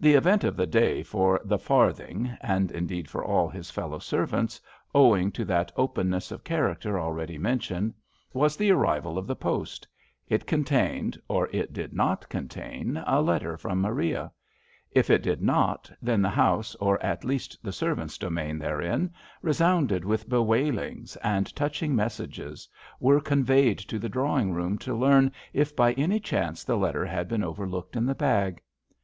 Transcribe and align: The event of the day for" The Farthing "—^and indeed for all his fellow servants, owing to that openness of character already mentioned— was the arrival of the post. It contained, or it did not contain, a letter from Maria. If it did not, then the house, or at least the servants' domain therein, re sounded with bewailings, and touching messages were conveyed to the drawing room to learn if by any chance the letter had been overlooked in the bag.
The 0.00 0.14
event 0.14 0.42
of 0.42 0.56
the 0.56 0.66
day 0.66 1.04
for" 1.04 1.40
The 1.52 1.60
Farthing 1.60 2.28
"—^and 2.44 2.72
indeed 2.72 3.08
for 3.08 3.24
all 3.24 3.48
his 3.48 3.70
fellow 3.70 4.00
servants, 4.00 4.60
owing 4.92 5.30
to 5.30 5.44
that 5.44 5.70
openness 5.76 6.32
of 6.32 6.42
character 6.42 6.98
already 6.98 7.38
mentioned— 7.38 7.94
was 8.34 8.56
the 8.56 8.72
arrival 8.72 9.16
of 9.16 9.28
the 9.28 9.36
post. 9.36 9.86
It 10.28 10.44
contained, 10.48 11.22
or 11.28 11.48
it 11.52 11.72
did 11.72 11.92
not 11.94 12.28
contain, 12.28 13.00
a 13.06 13.20
letter 13.22 13.56
from 13.56 13.80
Maria. 13.80 14.32
If 14.90 15.08
it 15.08 15.22
did 15.22 15.40
not, 15.40 15.88
then 16.02 16.20
the 16.20 16.30
house, 16.30 16.74
or 16.80 17.00
at 17.00 17.22
least 17.24 17.56
the 17.62 17.70
servants' 17.70 18.18
domain 18.18 18.58
therein, 18.58 19.12
re 19.40 19.52
sounded 19.52 20.04
with 20.04 20.28
bewailings, 20.28 21.16
and 21.22 21.54
touching 21.54 21.94
messages 21.94 22.68
were 22.98 23.20
conveyed 23.20 23.78
to 23.78 24.00
the 24.00 24.08
drawing 24.08 24.52
room 24.52 24.78
to 24.78 24.96
learn 24.96 25.30
if 25.52 25.76
by 25.76 25.92
any 25.92 26.18
chance 26.18 26.64
the 26.64 26.76
letter 26.76 27.06
had 27.06 27.28
been 27.28 27.44
overlooked 27.44 27.94
in 27.94 28.04
the 28.04 28.16
bag. 28.16 28.60